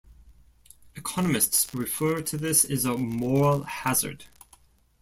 [0.95, 4.25] Economists refer to this as a moral hazard.